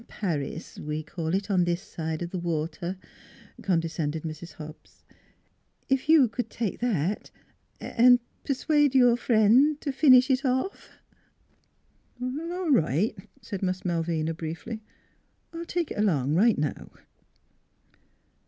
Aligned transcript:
"Huh?"" 0.01 0.07
Paris 0.07 0.79
we 0.79 1.03
call 1.03 1.35
it 1.35 1.51
on 1.51 1.63
this 1.63 1.79
side 1.83 2.21
the 2.21 2.39
water," 2.39 2.97
con 3.61 3.79
descended 3.79 4.23
Mrs. 4.23 4.53
Hobbs." 4.53 5.03
If 5.95 6.09
you 6.09 6.27
c'd 6.27 6.49
take 6.49 6.79
that 6.79 7.29
an' 7.79 7.91
an' 7.97 8.19
persuade 8.43 8.95
your 8.95 9.15
friend 9.15 9.79
to 9.81 9.91
finish 9.91 10.31
it 10.31 10.43
off."" 10.43 10.97
All 12.19 12.71
right," 12.71 13.15
said 13.43 13.61
Miss 13.61 13.85
Malvina 13.85 14.33
briefly." 14.33 14.81
I'll 15.53 15.65
take 15.65 15.91
it 15.91 15.99
along 15.99 16.33
right 16.33 16.57
now." 16.57 16.89